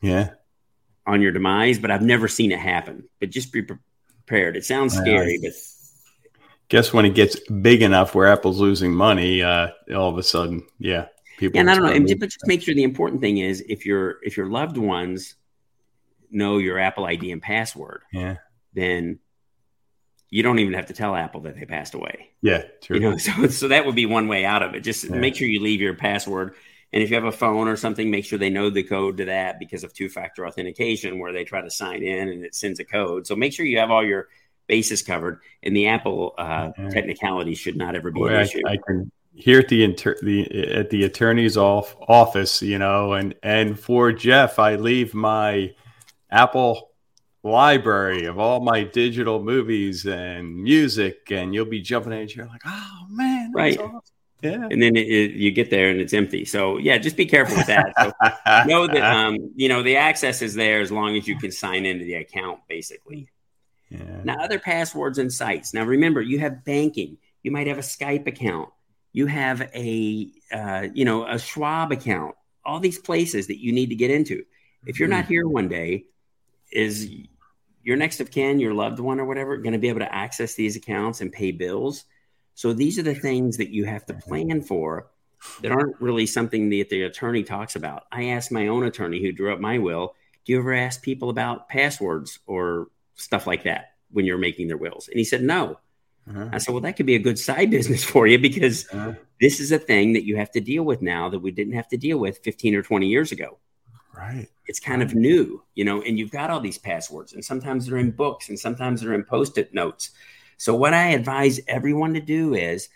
Yeah. 0.00 0.30
On 1.06 1.20
your 1.20 1.32
demise, 1.32 1.78
but 1.78 1.90
I've 1.90 2.02
never 2.02 2.28
seen 2.28 2.50
it 2.50 2.58
happen. 2.58 3.08
But 3.20 3.28
just 3.28 3.52
be 3.52 3.62
prepared. 3.62 4.56
It 4.56 4.64
sounds 4.64 4.96
scary, 4.96 5.38
but 5.42 5.52
guess 6.68 6.92
when 6.92 7.04
it 7.04 7.14
gets 7.14 7.38
big 7.48 7.82
enough 7.82 8.14
where 8.14 8.26
Apple's 8.26 8.60
losing 8.60 8.92
money, 8.92 9.42
uh, 9.42 9.68
all 9.94 10.10
of 10.10 10.18
a 10.18 10.22
sudden, 10.22 10.66
yeah, 10.78 11.06
people. 11.38 11.56
Yeah, 11.56 11.60
and 11.62 11.70
I 11.70 11.74
don't 11.74 11.84
know, 11.84 11.92
and, 11.92 12.06
but 12.20 12.30
just 12.30 12.46
make 12.46 12.62
sure 12.62 12.74
the 12.74 12.84
important 12.84 13.20
thing 13.20 13.38
is 13.38 13.62
if 13.68 13.84
your 13.84 14.18
if 14.22 14.36
your 14.36 14.46
loved 14.46 14.76
ones 14.76 15.34
know 16.30 16.58
your 16.58 16.78
Apple 16.78 17.06
ID 17.06 17.32
and 17.32 17.42
password, 17.42 18.02
yeah, 18.12 18.36
then 18.74 19.18
you 20.30 20.42
don't 20.42 20.58
even 20.58 20.74
have 20.74 20.86
to 20.86 20.92
tell 20.92 21.14
Apple 21.14 21.40
that 21.42 21.58
they 21.58 21.64
passed 21.64 21.94
away. 21.94 22.30
Yeah, 22.42 22.64
true. 22.80 22.96
You 22.96 23.02
know, 23.02 23.16
so 23.18 23.48
so 23.48 23.68
that 23.68 23.86
would 23.86 23.94
be 23.94 24.06
one 24.06 24.28
way 24.28 24.44
out 24.44 24.62
of 24.62 24.74
it. 24.74 24.80
Just 24.80 25.04
yeah. 25.04 25.16
make 25.16 25.36
sure 25.36 25.48
you 25.48 25.60
leave 25.60 25.80
your 25.80 25.94
password 25.94 26.54
And 26.92 27.02
if 27.02 27.10
you 27.10 27.16
have 27.16 27.24
a 27.24 27.32
phone 27.32 27.68
or 27.68 27.76
something, 27.76 28.10
make 28.10 28.24
sure 28.24 28.38
they 28.38 28.50
know 28.50 28.70
the 28.70 28.82
code 28.82 29.18
to 29.18 29.26
that 29.26 29.58
because 29.58 29.84
of 29.84 29.92
two 29.92 30.08
factor 30.08 30.46
authentication, 30.46 31.18
where 31.18 31.32
they 31.32 31.44
try 31.44 31.60
to 31.60 31.70
sign 31.70 32.02
in 32.02 32.28
and 32.28 32.44
it 32.44 32.54
sends 32.54 32.80
a 32.80 32.84
code. 32.84 33.26
So 33.26 33.36
make 33.36 33.52
sure 33.52 33.66
you 33.66 33.78
have 33.78 33.90
all 33.90 34.04
your 34.04 34.28
bases 34.66 35.02
covered. 35.02 35.40
And 35.62 35.74
the 35.74 35.88
Apple 35.88 36.34
uh, 36.38 36.70
technicality 36.90 37.54
should 37.54 37.76
not 37.76 37.96
ever 37.96 38.10
be 38.10 38.20
Boy, 38.20 38.34
an 38.34 38.40
issue. 38.42 38.62
I, 38.66 38.72
I, 38.72 38.76
can 38.86 39.10
hear 39.34 39.60
at 39.60 39.68
the, 39.68 39.84
inter- 39.84 40.16
the 40.22 40.72
at 40.72 40.90
the 40.90 41.04
attorney's 41.04 41.56
off 41.56 41.96
office, 42.08 42.62
you 42.62 42.78
know, 42.78 43.14
and 43.14 43.34
and 43.42 43.78
for 43.78 44.12
Jeff, 44.12 44.58
I 44.58 44.76
leave 44.76 45.14
my 45.14 45.74
Apple 46.30 46.90
library 47.42 48.24
of 48.24 48.38
all 48.38 48.60
my 48.60 48.84
digital 48.84 49.42
movies 49.42 50.06
and 50.06 50.62
music, 50.62 51.30
and 51.30 51.54
you'll 51.54 51.64
be 51.64 51.80
jumping 51.80 52.12
in 52.12 52.28
your 52.28 52.46
like, 52.46 52.62
oh 52.66 53.06
man, 53.08 53.52
right. 53.52 53.78
Awesome. 53.78 54.00
Yeah. 54.42 54.68
And 54.70 54.80
then 54.80 54.94
it, 54.94 55.08
it, 55.08 55.30
you 55.32 55.50
get 55.50 55.70
there 55.70 55.90
and 55.90 56.00
it's 56.00 56.14
empty. 56.14 56.44
So 56.44 56.78
yeah, 56.78 56.98
just 56.98 57.16
be 57.16 57.26
careful 57.26 57.56
with 57.56 57.66
that. 57.66 57.92
So 57.98 58.12
know 58.68 58.86
that 58.86 59.02
um, 59.16 59.52
you 59.56 59.68
know 59.68 59.82
the 59.82 59.96
access 59.96 60.42
is 60.42 60.54
there 60.54 60.80
as 60.80 60.92
long 60.92 61.16
as 61.16 61.26
you 61.26 61.36
can 61.36 61.50
sign 61.50 61.84
into 61.84 62.04
the 62.04 62.14
account, 62.14 62.60
basically. 62.68 63.30
Yeah. 63.90 64.20
Now 64.22 64.36
other 64.40 64.58
passwords 64.58 65.18
and 65.18 65.32
sites. 65.32 65.74
Now 65.74 65.84
remember, 65.84 66.20
you 66.20 66.38
have 66.38 66.64
banking. 66.64 67.18
You 67.42 67.50
might 67.50 67.66
have 67.66 67.78
a 67.78 67.82
Skype 67.82 68.26
account. 68.26 68.68
You 69.12 69.26
have 69.26 69.62
a 69.74 70.30
uh, 70.52 70.86
you 70.92 71.04
know 71.04 71.26
a 71.26 71.38
Schwab 71.38 71.90
account. 71.90 72.36
All 72.64 72.78
these 72.78 72.98
places 72.98 73.48
that 73.48 73.60
you 73.60 73.72
need 73.72 73.88
to 73.88 73.96
get 73.96 74.10
into. 74.10 74.44
If 74.86 75.00
you're 75.00 75.08
not 75.08 75.24
mm-hmm. 75.24 75.32
here 75.32 75.48
one 75.48 75.68
day, 75.68 76.04
is 76.70 77.10
your 77.82 77.96
next 77.96 78.20
of 78.20 78.30
kin, 78.30 78.58
your 78.58 78.74
loved 78.74 78.98
one 78.98 79.20
or 79.20 79.24
whatever, 79.24 79.56
going 79.56 79.72
to 79.72 79.78
be 79.78 79.88
able 79.88 80.00
to 80.00 80.14
access 80.14 80.54
these 80.54 80.76
accounts 80.76 81.20
and 81.20 81.32
pay 81.32 81.52
bills? 81.52 82.04
So 82.54 82.72
these 82.72 82.98
are 82.98 83.02
the 83.02 83.14
things 83.14 83.56
that 83.58 83.70
you 83.70 83.84
have 83.84 84.04
to 84.06 84.14
plan 84.14 84.62
for 84.62 85.08
that 85.62 85.72
aren't 85.72 86.00
really 86.00 86.26
something 86.26 86.68
that 86.70 86.88
the 86.88 87.02
attorney 87.02 87.42
talks 87.42 87.76
about. 87.76 88.04
I 88.10 88.30
asked 88.30 88.50
my 88.50 88.66
own 88.66 88.84
attorney 88.84 89.22
who 89.22 89.32
drew 89.32 89.52
up 89.52 89.60
my 89.60 89.78
will, 89.78 90.14
do 90.44 90.52
you 90.52 90.58
ever 90.58 90.74
ask 90.74 91.02
people 91.02 91.30
about 91.30 91.68
passwords 91.68 92.38
or 92.46 92.88
stuff 93.14 93.46
like 93.46 93.64
that 93.64 93.92
when 94.10 94.24
you're 94.24 94.38
making 94.38 94.68
their 94.68 94.76
wills? 94.76 95.08
And 95.08 95.18
he 95.18 95.24
said, 95.24 95.42
no. 95.42 95.78
Uh-huh. 96.28 96.48
I 96.52 96.58
said, 96.58 96.72
well, 96.72 96.80
that 96.82 96.96
could 96.96 97.06
be 97.06 97.14
a 97.14 97.20
good 97.20 97.38
side 97.38 97.70
business 97.76 98.04
for 98.04 98.26
you 98.26 98.38
because 98.38 98.86
uh-huh. 98.92 99.12
this 99.40 99.60
is 99.60 99.72
a 99.72 99.78
thing 99.78 100.14
that 100.14 100.24
you 100.24 100.36
have 100.36 100.50
to 100.52 100.60
deal 100.60 100.82
with 100.82 101.02
now 101.02 101.28
that 101.28 101.38
we 101.38 101.50
didn't 101.50 101.74
have 101.74 101.88
to 101.88 101.96
deal 101.96 102.18
with 102.18 102.38
15 102.38 102.74
or 102.74 102.82
20 102.82 103.06
years 103.06 103.32
ago. 103.32 103.58
Right. 104.18 104.48
It's 104.66 104.80
kind 104.80 105.00
of 105.00 105.14
new, 105.14 105.62
you 105.76 105.84
know, 105.84 106.02
and 106.02 106.18
you've 106.18 106.32
got 106.32 106.50
all 106.50 106.58
these 106.60 106.76
passwords, 106.76 107.34
and 107.34 107.44
sometimes 107.44 107.86
they're 107.86 107.98
in 107.98 108.10
books 108.10 108.48
and 108.48 108.58
sometimes 108.58 109.00
they're 109.00 109.14
in 109.14 109.22
post 109.22 109.58
it 109.58 109.72
notes. 109.72 110.10
So, 110.56 110.74
what 110.74 110.92
I 110.92 111.10
advise 111.10 111.60
everyone 111.68 112.14
to 112.14 112.20
do 112.20 112.54
is 112.54 112.88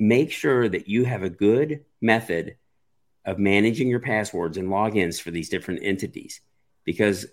make 0.00 0.32
sure 0.32 0.68
that 0.68 0.88
you 0.88 1.04
have 1.04 1.22
a 1.22 1.30
good 1.30 1.84
method 2.00 2.56
of 3.24 3.38
managing 3.38 3.88
your 3.88 4.00
passwords 4.00 4.56
and 4.56 4.68
logins 4.68 5.20
for 5.20 5.30
these 5.30 5.48
different 5.48 5.84
entities. 5.84 6.40
Because, 6.84 7.26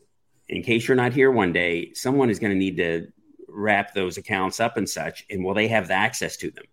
in 0.48 0.62
case 0.62 0.88
you're 0.88 0.96
not 0.96 1.14
here 1.14 1.32
one 1.32 1.54
day, 1.54 1.94
someone 1.94 2.30
is 2.30 2.38
going 2.38 2.54
to 2.54 2.60
need 2.60 2.78
to 2.78 3.08
wrap 3.48 3.96
those 3.96 4.18
accounts 4.18 4.60
up 4.60 4.78
and 4.78 4.88
such, 4.88 5.26
and 5.32 5.44
will 5.44 5.56
they 5.56 5.70
have 5.70 5.88
the 5.88 5.96
access 5.96 6.38
to 6.38 6.52
them? 6.52 6.66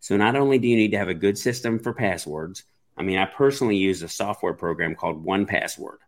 So, 0.00 0.18
not 0.18 0.36
only 0.36 0.58
do 0.58 0.68
you 0.68 0.76
need 0.76 0.90
to 0.90 0.98
have 0.98 1.08
a 1.08 1.14
good 1.14 1.38
system 1.38 1.78
for 1.78 1.94
passwords, 1.94 2.64
I 2.98 3.02
mean, 3.02 3.18
I 3.18 3.24
personally 3.24 3.76
use 3.76 4.02
a 4.02 4.08
software 4.08 4.54
program 4.54 4.94
called 4.94 5.24
1Password. 5.24 5.98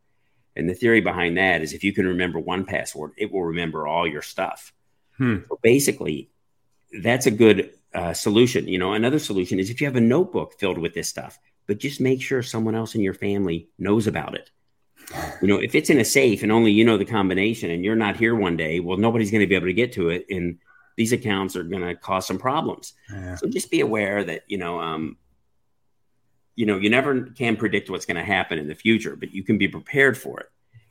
And 0.56 0.68
the 0.68 0.74
theory 0.74 1.00
behind 1.00 1.38
that 1.38 1.62
is 1.62 1.72
if 1.72 1.84
you 1.84 1.92
can 1.92 2.06
remember 2.06 2.38
one 2.38 2.64
password, 2.64 3.12
it 3.16 3.32
will 3.32 3.44
remember 3.44 3.86
all 3.86 4.06
your 4.06 4.22
stuff. 4.22 4.72
Hmm. 5.16 5.38
So 5.48 5.58
basically, 5.62 6.30
that's 7.02 7.26
a 7.26 7.30
good 7.30 7.70
uh, 7.94 8.12
solution. 8.12 8.66
You 8.66 8.78
know, 8.78 8.92
another 8.92 9.18
solution 9.18 9.60
is 9.60 9.70
if 9.70 9.80
you 9.80 9.86
have 9.86 9.96
a 9.96 10.00
notebook 10.00 10.58
filled 10.58 10.78
with 10.78 10.92
this 10.92 11.08
stuff, 11.08 11.38
but 11.66 11.78
just 11.78 12.00
make 12.00 12.20
sure 12.20 12.42
someone 12.42 12.74
else 12.74 12.94
in 12.94 13.00
your 13.00 13.14
family 13.14 13.68
knows 13.78 14.06
about 14.06 14.34
it. 14.34 14.50
You 15.40 15.48
know, 15.48 15.56
if 15.56 15.74
it's 15.74 15.90
in 15.90 15.98
a 15.98 16.04
safe 16.04 16.42
and 16.42 16.52
only 16.52 16.72
you 16.72 16.84
know 16.84 16.96
the 16.96 17.04
combination 17.04 17.70
and 17.70 17.84
you're 17.84 17.96
not 17.96 18.16
here 18.16 18.34
one 18.34 18.56
day, 18.56 18.80
well, 18.80 18.96
nobody's 18.96 19.30
going 19.30 19.40
to 19.40 19.46
be 19.46 19.54
able 19.54 19.66
to 19.66 19.72
get 19.72 19.92
to 19.94 20.08
it. 20.10 20.26
And 20.30 20.58
these 20.96 21.12
accounts 21.12 21.56
are 21.56 21.64
going 21.64 21.82
to 21.82 21.94
cause 21.94 22.26
some 22.26 22.38
problems. 22.38 22.92
Yeah. 23.10 23.36
So 23.36 23.48
just 23.48 23.70
be 23.70 23.80
aware 23.80 24.22
that, 24.22 24.42
you 24.46 24.58
know, 24.58 24.80
um, 24.80 25.16
you 26.56 26.66
know, 26.66 26.76
you 26.76 26.90
never 26.90 27.22
can 27.22 27.56
predict 27.56 27.90
what's 27.90 28.06
going 28.06 28.16
to 28.16 28.24
happen 28.24 28.58
in 28.58 28.68
the 28.68 28.74
future, 28.74 29.16
but 29.16 29.32
you 29.32 29.42
can 29.42 29.58
be 29.58 29.68
prepared 29.68 30.18
for 30.18 30.40
it. 30.40 30.50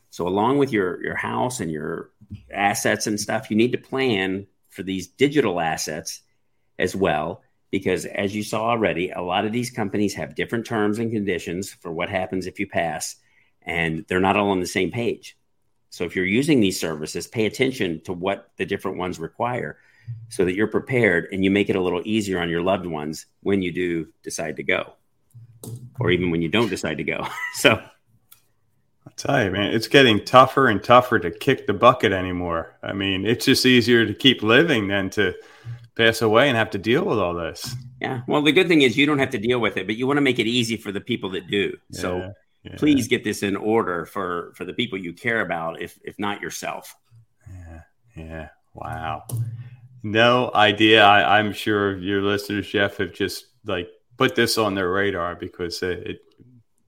So 0.10 0.28
along 0.28 0.58
with 0.58 0.72
your 0.72 1.04
your 1.04 1.16
house 1.16 1.60
and 1.60 1.72
your 1.72 2.10
assets 2.52 3.08
and 3.08 3.20
stuff, 3.20 3.52
you 3.52 3.58
need 3.58 3.74
to 3.74 3.78
plan 3.78 4.48
for 4.70 4.84
these 4.84 5.08
digital 5.08 5.60
assets 5.60 6.22
as 6.78 6.96
well 6.96 7.44
because 7.72 8.06
as 8.06 8.36
you 8.36 8.44
saw 8.44 8.70
already, 8.70 9.12
a 9.12 9.22
lot 9.22 9.46
of 9.46 9.52
these 9.52 9.70
companies 9.70 10.16
have 10.16 10.36
different 10.36 10.66
terms 10.66 10.98
and 10.98 11.12
conditions 11.12 11.72
for 11.72 11.92
what 11.92 12.10
happens 12.10 12.48
if 12.48 12.60
you 12.60 12.68
pass 12.68 13.16
and 13.62 14.06
they're 14.08 14.20
not 14.20 14.36
all 14.36 14.50
on 14.50 14.60
the 14.60 14.66
same 14.66 14.92
page. 14.92 15.38
So 15.92 16.04
if 16.04 16.16
you're 16.16 16.26
using 16.26 16.60
these 16.60 16.80
services, 16.80 17.28
pay 17.28 17.46
attention 17.46 18.02
to 18.02 18.14
what 18.14 18.52
the 18.58 18.66
different 18.66 18.98
ones 18.98 19.20
require 19.20 19.78
so 20.30 20.46
that 20.46 20.56
you're 20.56 20.68
prepared 20.68 21.28
and 21.32 21.44
you 21.44 21.52
make 21.52 21.70
it 21.70 21.76
a 21.76 21.82
little 21.82 22.02
easier 22.06 22.40
on 22.40 22.50
your 22.50 22.62
loved 22.62 22.86
ones 22.86 23.28
when 23.42 23.62
you 23.62 23.72
do 23.72 24.08
decide 24.24 24.56
to 24.56 24.64
go 24.64 24.94
or 26.00 26.12
even 26.12 26.32
when 26.32 26.42
you 26.42 26.50
don't 26.50 26.70
decide 26.70 26.98
to 26.98 27.04
go. 27.04 27.28
so 27.54 27.82
I 29.08 29.12
tell 29.16 29.44
you, 29.44 29.52
man, 29.52 29.74
it's 29.74 29.88
getting 29.88 30.24
tougher 30.24 30.68
and 30.68 30.84
tougher 30.84 31.20
to 31.20 31.32
kick 31.32 31.68
the 31.68 31.74
bucket 31.74 32.12
anymore. 32.12 32.78
I 32.84 32.94
mean, 32.94 33.26
it's 33.26 33.46
just 33.46 33.66
easier 33.66 34.06
to 34.06 34.14
keep 34.14 34.44
living 34.44 34.88
than 34.88 35.10
to 35.12 35.34
pass 35.96 36.22
away 36.22 36.48
and 36.48 36.58
have 36.58 36.70
to 36.72 36.78
deal 36.78 37.04
with 37.04 37.20
all 37.20 37.34
this. 37.34 37.76
Yeah. 38.02 38.22
Well, 38.28 38.42
the 38.42 38.54
good 38.54 38.68
thing 38.68 38.82
is 38.82 38.98
you 38.98 39.06
don't 39.06 39.20
have 39.20 39.32
to 39.32 39.38
deal 39.38 39.60
with 39.60 39.78
it, 39.78 39.86
but 39.86 39.98
you 39.98 40.08
want 40.08 40.18
to 40.18 40.22
make 40.22 40.40
it 40.40 40.48
easy 40.48 40.78
for 40.78 40.92
the 40.92 41.02
people 41.02 41.30
that 41.32 41.48
do. 41.48 41.78
Yeah, 41.90 42.02
so 42.02 42.34
yeah. 42.64 42.76
please 42.78 43.08
get 43.08 43.24
this 43.24 43.44
in 43.44 43.56
order 43.56 44.06
for 44.06 44.54
for 44.56 44.64
the 44.64 44.74
people 44.74 44.98
you 44.98 45.14
care 45.14 45.42
about, 45.42 45.82
if 45.82 46.00
if 46.04 46.18
not 46.18 46.42
yourself. 46.42 46.96
Yeah. 47.52 47.82
Yeah. 48.16 48.50
Wow. 48.74 49.24
No 50.04 50.52
idea. 50.56 51.04
I, 51.04 51.40
I'm 51.40 51.52
sure 51.52 51.98
your 51.98 52.22
listeners, 52.22 52.70
Jeff, 52.70 52.98
have 52.98 53.14
just 53.14 53.48
like 53.66 53.90
put 54.20 54.36
this 54.36 54.58
on 54.58 54.76
their 54.76 54.90
radar 54.92 55.34
because 55.34 55.82
it, 55.82 56.00
it 56.06 56.20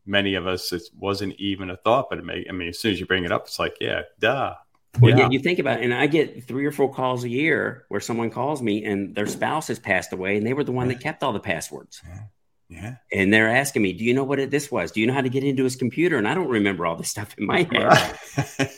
many 0.05 0.35
of 0.35 0.45
us 0.45 0.73
it 0.73 0.83
wasn't 1.00 1.33
even 1.39 1.69
a 1.69 1.77
thought 1.77 2.07
but 2.09 2.19
it 2.19 2.25
may 2.25 2.45
i 2.50 2.51
mean 2.51 2.67
as 2.67 2.77
soon 2.77 2.91
as 2.91 3.00
you 3.00 3.05
bring 3.05 3.23
it 3.23 3.31
up 3.31 3.43
it's 3.47 3.57
like 3.57 3.73
yeah 3.79 4.01
duh 4.19 4.53
well, 5.00 5.11
yeah. 5.11 5.19
yeah, 5.19 5.29
you 5.29 5.39
think 5.39 5.59
about 5.59 5.79
it, 5.79 5.85
and 5.85 5.93
I 5.93 6.05
get 6.05 6.43
three 6.43 6.65
or 6.65 6.71
four 6.73 6.93
calls 6.93 7.23
a 7.23 7.29
year 7.29 7.85
where 7.88 8.01
someone 8.01 8.29
calls 8.29 8.61
me 8.61 8.83
and 8.83 9.15
their 9.15 9.25
spouse 9.25 9.69
has 9.69 9.79
passed 9.79 10.11
away, 10.11 10.35
and 10.35 10.45
they 10.45 10.51
were 10.51 10.65
the 10.65 10.73
one 10.73 10.89
that 10.89 11.00
kept 11.00 11.23
all 11.23 11.31
the 11.31 11.39
passwords. 11.39 12.01
Yeah. 12.05 12.23
yeah. 12.67 12.95
And 13.13 13.33
they're 13.33 13.47
asking 13.47 13.83
me, 13.83 13.93
"Do 13.93 14.03
you 14.03 14.13
know 14.13 14.25
what 14.25 14.39
it, 14.39 14.51
this 14.51 14.69
was? 14.69 14.91
Do 14.91 15.00
you 15.00 15.07
know 15.07 15.13
how 15.13 15.21
to 15.21 15.29
get 15.29 15.45
into 15.45 15.63
his 15.63 15.77
computer?" 15.77 16.17
And 16.17 16.27
I 16.27 16.33
don't 16.33 16.50
remember 16.50 16.85
all 16.85 16.97
this 16.97 17.07
stuff 17.07 17.33
in 17.38 17.45
my 17.45 17.63
head. 17.71 18.19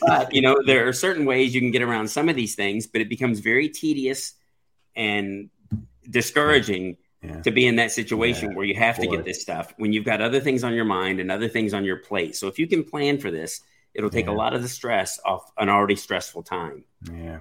but 0.02 0.32
you 0.32 0.40
know, 0.40 0.62
there 0.64 0.86
are 0.86 0.92
certain 0.92 1.24
ways 1.24 1.52
you 1.52 1.60
can 1.60 1.72
get 1.72 1.82
around 1.82 2.06
some 2.06 2.28
of 2.28 2.36
these 2.36 2.54
things, 2.54 2.86
but 2.86 3.00
it 3.00 3.08
becomes 3.08 3.40
very 3.40 3.68
tedious 3.68 4.34
and 4.94 5.50
discouraging 6.08 6.96
yeah. 7.24 7.40
to 7.42 7.50
be 7.50 7.66
in 7.66 7.76
that 7.76 7.90
situation 7.90 8.50
yeah. 8.50 8.56
where 8.56 8.64
you 8.64 8.74
have 8.74 8.98
to 8.98 9.06
get 9.06 9.24
this 9.24 9.40
stuff 9.40 9.72
when 9.78 9.92
you've 9.92 10.04
got 10.04 10.20
other 10.20 10.40
things 10.40 10.64
on 10.64 10.74
your 10.74 10.84
mind 10.84 11.20
and 11.20 11.30
other 11.30 11.48
things 11.48 11.72
on 11.72 11.84
your 11.84 11.96
plate. 11.96 12.36
So 12.36 12.48
if 12.48 12.58
you 12.58 12.66
can 12.66 12.84
plan 12.84 13.18
for 13.18 13.30
this, 13.30 13.60
it'll 13.94 14.10
take 14.10 14.26
yeah. 14.26 14.32
a 14.32 14.34
lot 14.34 14.54
of 14.54 14.62
the 14.62 14.68
stress 14.68 15.18
off 15.24 15.50
an 15.58 15.68
already 15.68 15.96
stressful 15.96 16.42
time. 16.42 16.84
Yeah. 17.10 17.40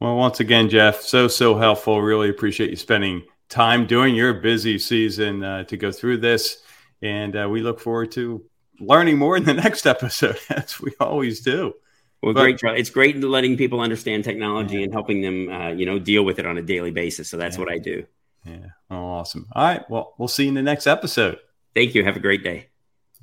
Well, 0.00 0.16
once 0.16 0.40
again, 0.40 0.68
Jeff, 0.68 1.00
so 1.00 1.28
so 1.28 1.56
helpful. 1.56 2.02
Really 2.02 2.28
appreciate 2.28 2.70
you 2.70 2.76
spending 2.76 3.22
time 3.48 3.86
during 3.86 4.14
your 4.14 4.34
busy 4.34 4.78
season 4.78 5.44
uh, 5.44 5.64
to 5.64 5.76
go 5.76 5.92
through 5.92 6.18
this, 6.18 6.62
and 7.02 7.36
uh, 7.36 7.48
we 7.48 7.62
look 7.62 7.78
forward 7.78 8.10
to 8.12 8.44
learning 8.80 9.16
more 9.16 9.36
in 9.36 9.44
the 9.44 9.54
next 9.66 9.86
episode, 9.86 10.38
as 10.50 10.80
we 10.80 10.92
always 10.98 11.40
do. 11.40 11.74
Well, 12.20 12.34
but, 12.34 12.58
great. 12.58 12.78
It's 12.78 12.90
great 12.90 13.16
letting 13.18 13.56
people 13.56 13.80
understand 13.80 14.24
technology 14.24 14.78
yeah. 14.78 14.84
and 14.84 14.92
helping 14.92 15.22
them, 15.22 15.48
uh, 15.48 15.68
you 15.68 15.86
know, 15.86 15.98
deal 15.98 16.24
with 16.24 16.38
it 16.38 16.46
on 16.46 16.56
a 16.58 16.62
daily 16.62 16.90
basis. 16.90 17.28
So 17.28 17.36
that's 17.36 17.56
yeah. 17.56 17.64
what 17.64 17.72
I 17.72 17.78
do. 17.78 18.04
Yeah. 18.44 18.66
Oh, 18.90 18.96
awesome. 18.96 19.46
All 19.52 19.64
right. 19.64 19.88
Well, 19.88 20.12
we'll 20.18 20.28
see 20.28 20.42
you 20.44 20.50
in 20.50 20.54
the 20.54 20.62
next 20.62 20.86
episode. 20.86 21.38
Thank 21.74 21.94
you. 21.94 22.04
Have 22.04 22.16
a 22.16 22.20
great 22.20 22.42
day. 22.42 22.68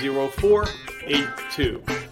0482. 0.03 2.08